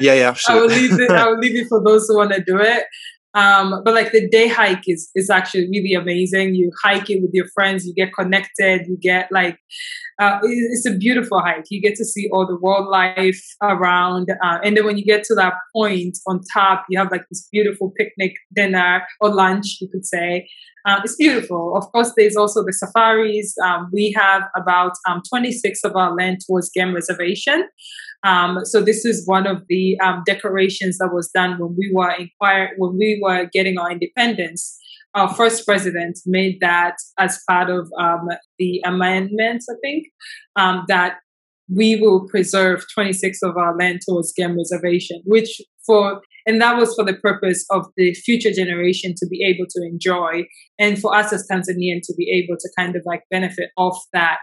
[0.00, 0.74] yeah, yeah, absolutely.
[0.74, 1.10] I will leave it.
[1.10, 2.84] I will leave it for those who want to do it.
[3.38, 6.54] Um, but like the day hike is is actually really amazing.
[6.54, 9.58] You hike it with your friends, you get connected, you get like
[10.20, 11.66] uh, it's a beautiful hike.
[11.70, 15.34] You get to see all the wildlife around, uh, and then when you get to
[15.36, 20.04] that point on top, you have like this beautiful picnic dinner or lunch, you could
[20.04, 20.48] say.
[20.88, 21.76] Uh, it's beautiful.
[21.76, 23.54] Of course, there's also the safaris.
[23.62, 27.68] Um, we have about um, 26 of our land towards game reservation.
[28.24, 32.10] Um, so this is one of the um, decorations that was done when we were
[32.12, 34.78] inquire when we were getting our independence.
[35.14, 40.06] Our first president made that as part of um, the amendments, I think,
[40.56, 41.18] um, that
[41.70, 46.94] we will preserve 26 of our land towards game reservation, which for and that was
[46.94, 50.44] for the purpose of the future generation to be able to enjoy
[50.78, 54.40] and for us as Tanzanian to be able to kind of like benefit off that.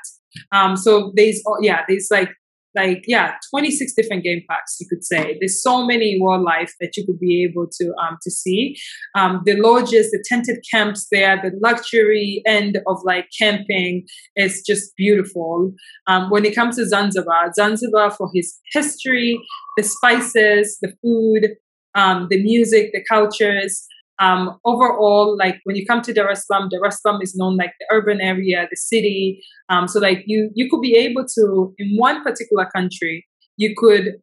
[0.51, 2.29] Um, so there's yeah, there's like
[2.75, 5.37] like yeah 26 different game packs you could say.
[5.39, 8.75] There's so many wildlife that you could be able to um to see.
[9.17, 14.95] Um the lodges the tented camps there the luxury end of like camping is just
[14.97, 15.71] beautiful.
[16.07, 19.39] Um when it comes to zanzibar zanzibar for his history
[19.77, 21.55] the spices the food
[21.95, 23.87] um the music the cultures
[24.19, 27.57] um, overall, like when you come to Dar es Salaam, Dar es Salaam is known
[27.57, 29.41] like the urban area, the city.
[29.69, 33.25] Um, so like you, you could be able to, in one particular country,
[33.57, 34.13] you could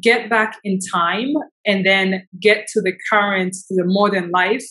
[0.00, 1.34] get back in time
[1.66, 4.64] and then get to the current, to the modern life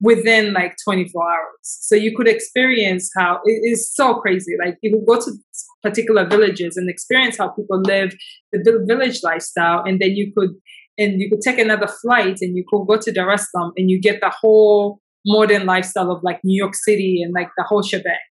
[0.00, 1.58] within like 24 hours.
[1.62, 4.52] So you could experience how it is so crazy.
[4.58, 5.32] Like you could go to
[5.82, 8.14] particular villages and experience how people live
[8.52, 10.50] the village lifestyle, and then you could
[11.00, 13.90] and you could take another flight and you could go to Dar es Salaam and
[13.90, 17.82] you get the whole modern lifestyle of like New York City and like the whole
[17.82, 18.29] shebang.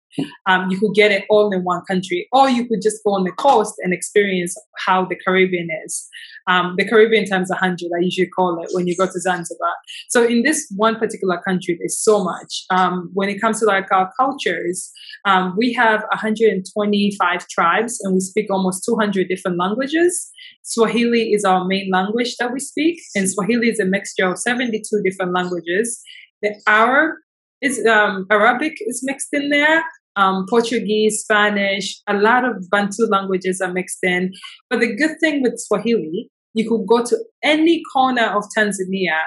[0.47, 3.25] Um, you could get it all in one country, or you could just go on
[3.25, 6.09] the coast and experience how the Caribbean is.
[6.49, 9.73] Um, the Caribbean times 100, I usually call it when you go to Zanzibar.
[10.09, 12.65] So in this one particular country, there's so much.
[12.71, 14.91] Um, when it comes to like our cultures,
[15.25, 20.31] um, we have 125 tribes and we speak almost 200 different languages.
[20.63, 24.83] Swahili is our main language that we speak, and Swahili is a mixture of 72
[25.05, 26.01] different languages.
[26.41, 27.17] The Arab
[27.61, 29.85] is um, Arabic is mixed in there
[30.17, 34.33] um, Portuguese, Spanish, a lot of Bantu languages are mixed in.
[34.69, 39.19] But the good thing with Swahili, you could go to any corner of Tanzania,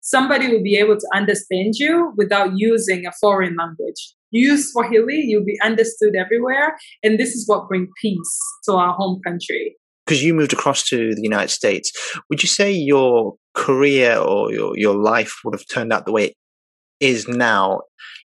[0.00, 4.14] somebody will be able to understand you without using a foreign language.
[4.30, 6.76] Use Swahili, you'll be understood everywhere.
[7.02, 9.76] And this is what brings peace to our home country.
[10.06, 11.92] Because you moved across to the United States,
[12.28, 16.26] would you say your career or your, your life would have turned out the way
[16.26, 16.36] it
[17.00, 17.80] is now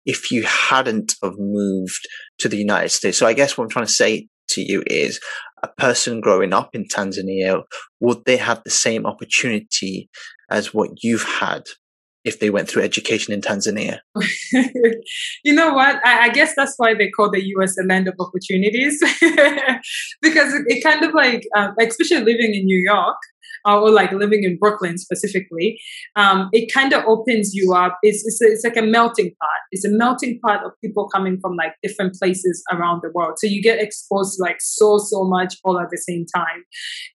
[0.05, 2.09] if you hadn't have moved
[2.39, 3.19] to the United States.
[3.19, 5.21] So I guess what I'm trying to say to you is
[5.63, 7.63] a person growing up in Tanzania,
[8.01, 10.09] would they have the same opportunity
[10.51, 11.63] as what you've had
[12.25, 13.99] if they went through education in Tanzania?
[15.45, 16.05] you know what?
[16.05, 19.01] I, I, guess that's why they call the US a land of opportunities
[20.23, 23.17] because it, it, kind of like, uh, especially living in New York,
[23.67, 25.79] uh, or like living in Brooklyn specifically,
[26.17, 27.99] um, it kind of opens you up.
[28.03, 29.61] It's, it's, a, it's like a melting pot.
[29.71, 33.35] It's a melting pot of people coming from like different places around the world.
[33.39, 36.65] So you get exposed to like so, so much all at the same time.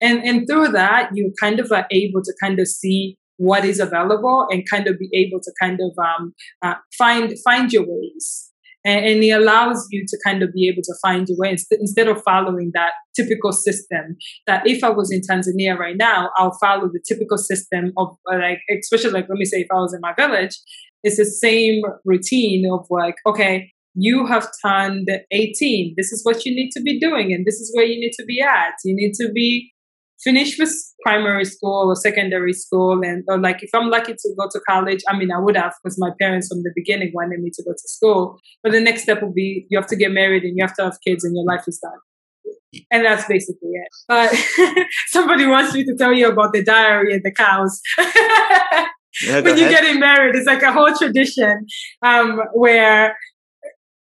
[0.01, 3.79] And, and through that, you kind of are able to kind of see what is
[3.79, 6.33] available and kind of be able to kind of um,
[6.63, 8.51] uh, find find your ways
[8.87, 12.07] and, and it allows you to kind of be able to find your way instead
[12.07, 14.15] of following that typical system
[14.47, 18.37] that if I was in Tanzania right now, I'll follow the typical system of uh,
[18.37, 20.57] like, especially like, let me say if I was in my village,
[21.03, 25.95] it's the same routine of like, okay, you have turned 18.
[25.97, 28.25] This is what you need to be doing, and this is where you need to
[28.25, 28.73] be at.
[28.85, 29.73] You need to be
[30.23, 34.47] finish with primary school or secondary school and or like if i'm lucky to go
[34.51, 37.51] to college i mean i would have because my parents from the beginning wanted me
[37.53, 38.39] to go to school.
[38.63, 40.83] But the next step will be you have to get married and you have to
[40.83, 41.99] have kids and your life is done.
[42.91, 43.87] And that's basically it.
[44.07, 47.81] But somebody wants me to tell you about the diary and the cows.
[49.25, 51.65] Yeah, when you're getting married it's like a whole tradition
[52.03, 53.17] um, where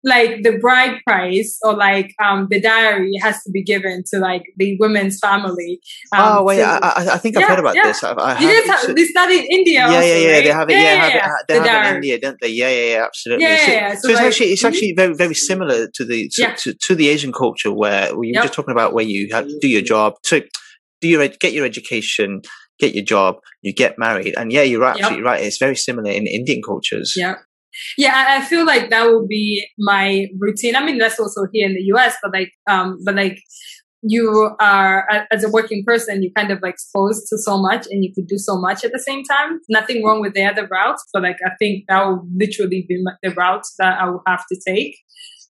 [0.06, 4.44] like the bride price or like um, the diary has to be given to like
[4.58, 5.80] the women's family.
[6.16, 6.80] Um, oh wait, I,
[7.14, 7.84] I, think I've heard about yeah.
[7.84, 8.04] this.
[8.04, 9.80] I, I you did have, they study in India.
[9.80, 10.32] Yeah, also, yeah, yeah.
[10.32, 10.44] Right?
[10.44, 10.74] They have it.
[10.74, 12.50] Yeah, yeah, have it, they the have it in India, don't they?
[12.50, 13.06] Yeah, yeah, yeah.
[13.06, 13.46] Absolutely.
[13.46, 15.02] Yeah, so, yeah, so, so like, it's actually it's actually mm-hmm.
[15.02, 18.44] very very similar to the to, to, to, the Asian culture where you were yep.
[18.44, 20.46] just talking about where you have, do your job to
[21.02, 22.42] do your get your education
[22.80, 24.34] get your job, you get married.
[24.38, 25.26] And yeah, you're absolutely yep.
[25.26, 25.44] right.
[25.44, 27.14] It's very similar in Indian cultures.
[27.16, 27.36] Yeah.
[27.98, 30.76] Yeah, I feel like that would be my routine.
[30.76, 33.40] I mean, that's also here in the US, but like, um, but like,
[34.08, 38.04] you are as a working person, you kind of like exposed to so much, and
[38.04, 39.60] you could do so much at the same time.
[39.68, 43.32] Nothing wrong with the other routes, but like, I think that will literally be the
[43.32, 44.96] route that I will have to take,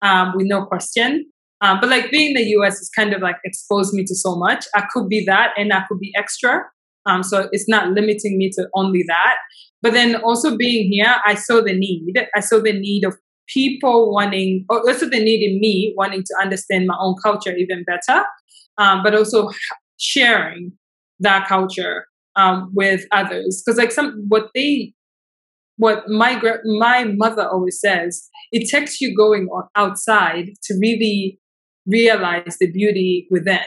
[0.02, 1.26] um, with no question.
[1.61, 4.37] Um, but like being in the US is kind of like exposed me to so
[4.37, 4.66] much.
[4.74, 6.62] I could be that, and I could be extra.
[7.07, 9.37] Um, so it's not limiting me to only that.
[9.87, 12.18] But then also being here, I saw the need.
[12.35, 13.14] I saw the need of
[13.46, 17.85] people wanting, or also the need in me wanting to understand my own culture even
[17.85, 18.25] better,
[18.79, 19.49] um, but also
[19.96, 20.72] sharing
[21.20, 23.62] that culture um, with others.
[23.64, 24.92] Because like some what they,
[25.77, 31.38] what my my mother always says, it takes you going outside to really
[31.87, 33.61] realize the beauty within.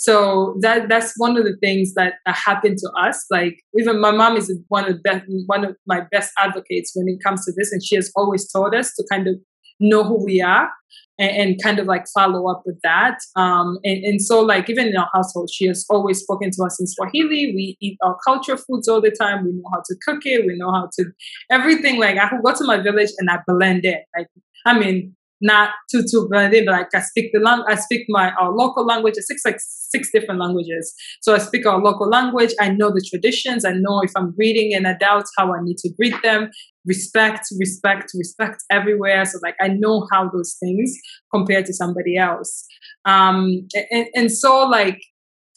[0.00, 3.24] So that that's one of the things that happened to us.
[3.32, 7.08] Like even my mom is one of the best, one of my best advocates when
[7.08, 9.34] it comes to this, and she has always taught us to kind of
[9.80, 10.70] know who we are
[11.18, 13.18] and, and kind of like follow up with that.
[13.34, 16.78] Um, and, and so like even in our household, she has always spoken to us
[16.78, 17.52] in Swahili.
[17.52, 19.44] We eat our culture foods all the time.
[19.44, 20.46] We know how to cook it.
[20.46, 21.06] We know how to
[21.50, 21.98] everything.
[21.98, 24.04] Like I go to my village and I blend it.
[24.16, 24.28] Like
[24.64, 28.52] I mean, not too blended, but like I speak the lang- I speak my our
[28.52, 29.14] local language.
[29.18, 30.94] I speak like six different languages.
[31.22, 32.52] So I speak our local language.
[32.60, 33.64] I know the traditions.
[33.64, 36.50] I know if I'm greeting an adult, how I need to greet them.
[36.84, 39.24] Respect, respect, respect everywhere.
[39.24, 40.96] So like I know how those things
[41.32, 42.66] compare to somebody else.
[43.04, 45.00] Um, and, and so like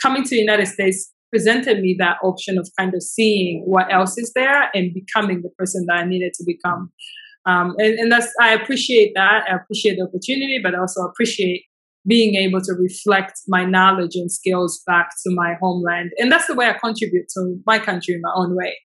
[0.02, 4.18] coming to the United States presented me that option of kind of seeing what else
[4.18, 6.92] is there and becoming the person that I needed to become.
[7.46, 9.44] Um, and, and that's I appreciate that.
[9.50, 11.66] I appreciate the opportunity, but I also appreciate
[12.08, 16.12] being able to reflect my knowledge and skills back to my homeland.
[16.18, 18.78] And that's the way I contribute to my country in my own way.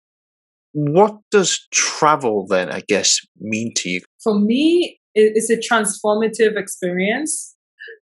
[0.74, 4.01] What does travel then, I guess, mean to you?
[4.22, 7.56] For me, it's a transformative experience.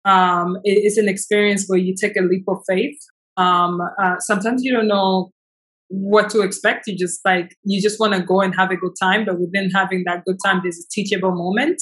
[0.05, 2.99] Um, it's an experience where you take a leap of faith.
[3.37, 5.31] Um, uh, sometimes you don't know
[5.89, 6.87] what to expect.
[6.87, 9.69] You just like you just want to go and have a good time, but within
[9.71, 11.81] having that good time, there's a teachable moment.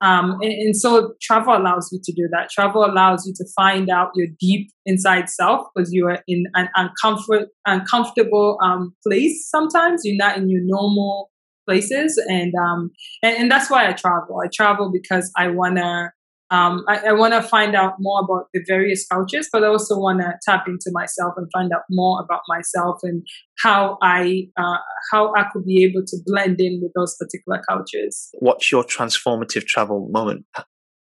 [0.00, 2.50] Um, and, and, so travel allows you to do that.
[2.50, 6.68] Travel allows you to find out your deep inside self because you are in an
[6.76, 9.48] uncomfort, uncomfortable um, place.
[9.50, 11.32] Sometimes you're not in your normal
[11.66, 12.90] places, and um,
[13.24, 14.40] and, and that's why I travel.
[14.44, 16.12] I travel because I wanna
[16.50, 19.98] um, I, I want to find out more about the various cultures, but I also
[19.98, 23.26] want to tap into myself and find out more about myself and
[23.58, 24.78] how I uh,
[25.12, 28.30] how I could be able to blend in with those particular cultures.
[28.38, 30.46] What's your transformative travel moment?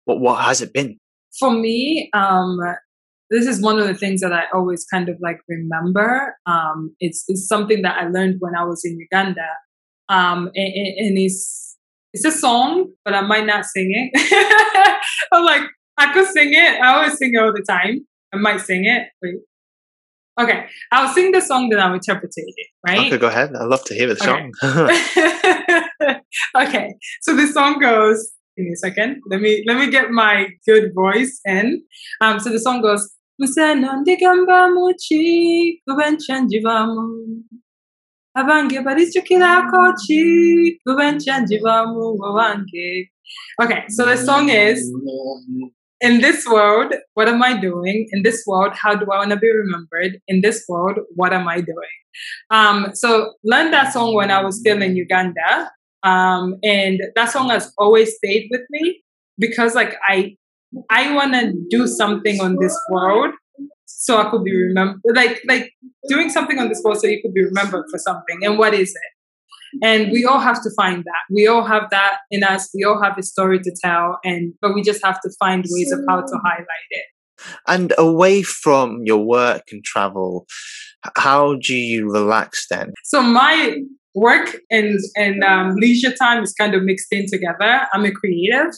[0.05, 0.97] What what has it been?
[1.37, 2.57] For me, um,
[3.29, 6.37] this is one of the things that I always kind of like remember.
[6.45, 9.47] Um, it's, it's something that I learned when I was in Uganda,
[10.07, 11.64] um, and, and it's
[12.15, 15.01] it's a song, but I might not sing it.
[15.33, 15.63] I'm like,
[15.97, 16.81] I could sing it.
[16.81, 18.07] I always sing it all the time.
[18.33, 19.09] I might sing it.
[19.21, 19.35] Wait.
[20.39, 23.07] Okay, I'll sing the song that I'm interpreting it, right?
[23.07, 23.53] Okay, go ahead.
[23.53, 24.53] I'd love to hear the song.
[24.63, 26.19] Okay.
[26.67, 28.31] okay, so the song goes.
[28.55, 29.21] Give me a second.
[29.29, 31.83] Let me let me get my good voice in.
[32.21, 33.11] Um, so the song goes.
[43.61, 44.91] Okay, so the song is
[46.01, 48.07] In this world, what am I doing?
[48.11, 50.19] In this world, how do I want to be remembered?
[50.27, 51.95] In this world, what am I doing?
[52.49, 55.71] Um, so learned that song when I was still in Uganda.
[56.03, 59.01] Um, and that song has always stayed with me
[59.39, 60.35] because like I
[60.89, 63.33] I wanna do something on this world
[63.85, 65.01] so I could be remembered.
[65.13, 65.71] Like like
[66.09, 68.43] doing something on this world so you could be remembered for something.
[68.43, 69.11] And what is it?
[69.83, 71.23] And we all have to find that.
[71.29, 72.69] We all have that in us.
[72.73, 75.91] We all have a story to tell, and but we just have to find ways
[75.91, 77.05] of how to highlight it.
[77.67, 80.45] And away from your work and travel,
[81.17, 82.93] how do you relax then?
[83.03, 83.81] So my
[84.13, 87.87] work and and um, leisure time is kind of mixed in together.
[87.93, 88.73] I'm a creative,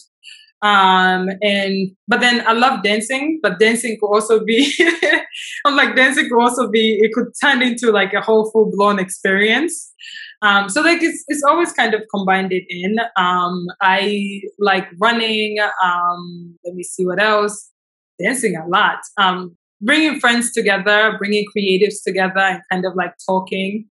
[0.64, 4.74] um and but then i love dancing but dancing could also be
[5.66, 9.94] i'm like dancing could also be it could turn into like a whole full-blown experience.
[10.44, 12.96] Um so like it's it's always kind of combined it in.
[13.18, 17.72] Um i like running um let me see what else.
[18.24, 19.00] Dancing a lot.
[19.18, 23.86] Um bringing friends together bringing creatives together and kind of like talking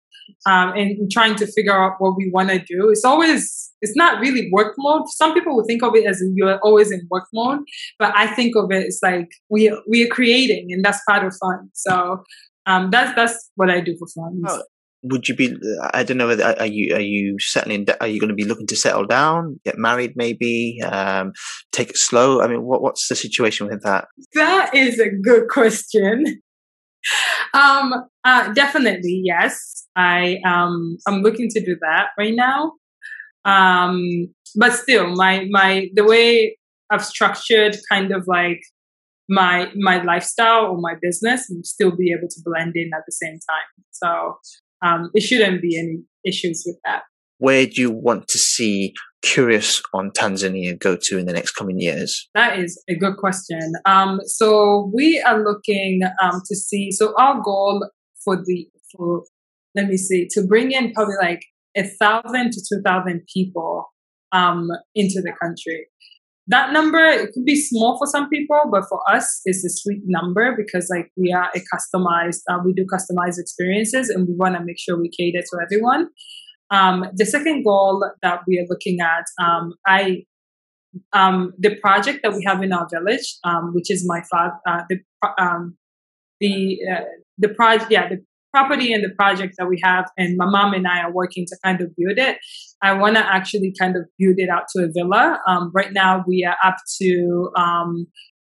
[0.46, 2.90] um, and trying to figure out what we want to do.
[2.90, 5.08] It's always, it's not really work mode.
[5.08, 7.60] Some people will think of it as you're always in work mode,
[7.98, 11.34] but I think of it as like we we are creating, and that's part of
[11.40, 11.70] fun.
[11.74, 12.22] So
[12.66, 14.42] um, that's that's what I do for fun.
[14.46, 14.62] Oh,
[15.02, 15.56] would you be?
[15.94, 16.30] I don't know.
[16.30, 17.86] Are you are you settling?
[18.00, 21.32] Are you going to be looking to settle down, get married, maybe um,
[21.72, 22.42] take it slow?
[22.42, 24.06] I mean, what what's the situation with that?
[24.34, 26.42] That is a good question.
[27.54, 29.85] um, uh, definitely, yes.
[29.96, 32.72] I um, I'm looking to do that right now.
[33.44, 36.58] Um, but still, my my the way
[36.90, 38.60] I've structured kind of like
[39.28, 43.12] my my lifestyle or my business and still be able to blend in at the
[43.12, 43.84] same time.
[43.90, 44.38] So
[44.84, 47.02] um, it shouldn't be any issues with that.
[47.38, 51.80] Where do you want to see Curious on Tanzania go to in the next coming
[51.80, 52.28] years?
[52.34, 53.72] That is a good question.
[53.84, 56.92] Um, so we are looking um, to see.
[56.92, 57.90] So our goal
[58.24, 59.24] for the for
[59.76, 61.42] let me see to bring in probably like
[61.76, 63.84] a thousand to two thousand people
[64.32, 65.86] um, into the country.
[66.48, 70.02] That number it could be small for some people, but for us, it's a sweet
[70.06, 74.56] number because like we are a customized, uh, we do customized experiences, and we want
[74.56, 76.08] to make sure we cater to everyone.
[76.70, 80.24] Um, the second goal that we are looking at, um, I
[81.12, 84.82] um, the project that we have in our village, um, which is my father, uh,
[84.88, 84.98] the
[85.42, 85.76] um,
[86.40, 87.04] the uh,
[87.38, 88.24] the project, yeah, the
[88.56, 91.56] property and the project that we have, and my mom and I are working to
[91.62, 92.38] kind of build it.
[92.82, 95.38] I want to actually kind of build it out to a villa.
[95.46, 97.50] Um, right now, we are up to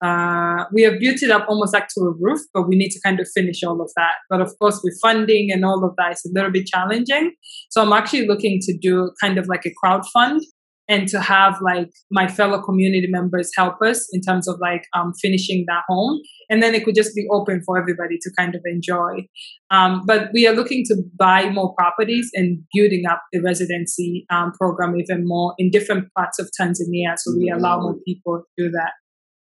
[0.02, 3.00] uh, we have built it up almost like to a roof, but we need to
[3.04, 4.14] kind of finish all of that.
[4.28, 7.32] But of course, with funding and all of that, it's a little bit challenging.
[7.70, 10.42] So I'm actually looking to do kind of like a crowd fund
[10.88, 15.12] and to have like my fellow community members help us in terms of like um,
[15.20, 16.20] finishing that home.
[16.50, 19.26] And then it could just be open for everybody to kind of enjoy.
[19.70, 24.52] Um, but we are looking to buy more properties and building up the residency um,
[24.52, 28.70] program even more in different parts of tanzania so we allow more people to do
[28.70, 28.92] that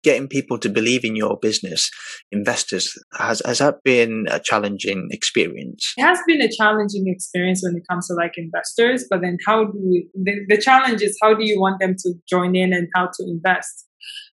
[0.02, 1.90] getting people to believe in your business,
[2.30, 5.92] investors, has has that been a challenging experience?
[5.96, 9.64] It has been a challenging experience when it comes to like investors, but then how
[9.64, 12.88] do we, the, the challenge is how do you want them to join in and
[12.94, 13.86] how to invest?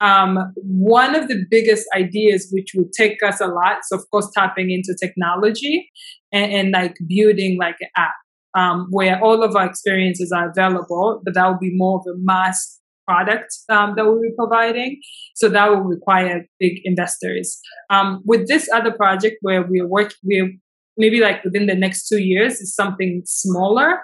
[0.01, 4.31] Um, one of the biggest ideas which would take us a lot, so of course
[4.33, 5.91] tapping into technology
[6.33, 8.15] and, and like building like an app
[8.57, 12.17] um, where all of our experiences are available, but that will be more of a
[12.19, 15.01] mass product um, that we'll be providing.
[15.35, 17.59] So that will require big investors.
[17.91, 20.53] Um, with this other project where we're working, we're
[20.99, 24.01] maybe like within the next two years is something smaller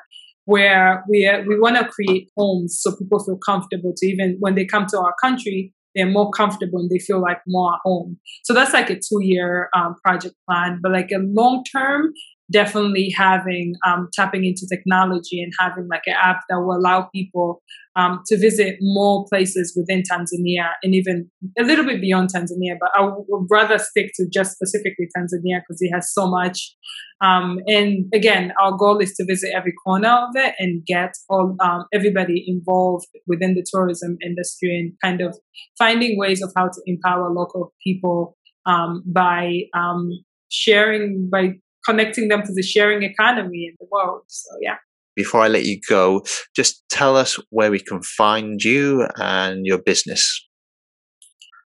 [0.46, 4.64] where we we want to create homes so people feel comfortable to even when they
[4.64, 8.52] come to our country they're more comfortable and they feel like more at home so
[8.52, 12.12] that's like a two year um, project plan but like a long term
[12.52, 17.62] definitely having um, tapping into technology and having like an app that will allow people
[17.96, 22.76] um, to visit more places within Tanzania and even a little bit beyond Tanzania.
[22.78, 26.74] But I would rather stick to just specifically Tanzania because it has so much.
[27.20, 31.56] Um, and again, our goal is to visit every corner of it and get all
[31.60, 35.38] um, everybody involved within the tourism industry and kind of
[35.78, 38.36] finding ways of how to empower local people
[38.66, 40.10] um, by um,
[40.50, 41.52] sharing by
[41.86, 44.22] connecting them to the sharing economy in the world.
[44.28, 44.76] So yeah.
[45.16, 46.24] Before I let you go,
[46.56, 50.44] just tell us where we can find you and your business.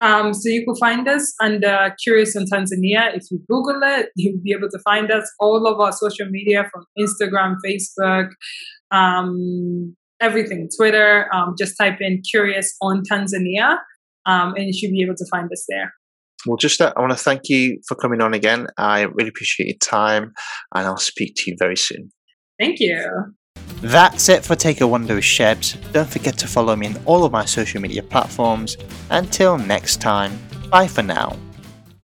[0.02, 3.14] Um, so you can find us under Curious in Tanzania.
[3.14, 5.30] If you Google it, you'll be able to find us.
[5.38, 8.30] All of our social media from Instagram, Facebook,
[8.90, 11.26] um, everything, Twitter.
[11.34, 13.78] Um, just type in Curious on Tanzania,
[14.26, 15.92] um, and you should be able to find us there.
[16.46, 18.66] Well, just uh, I want to thank you for coming on again.
[18.78, 20.32] I really appreciate your time,
[20.74, 22.10] and I'll speak to you very soon.
[22.58, 23.34] Thank you.
[23.82, 25.76] That's it for Take a Wonder with Shebs.
[25.92, 28.76] Don't forget to follow me on all of my social media platforms.
[29.10, 30.38] Until next time,
[30.70, 31.36] bye for now.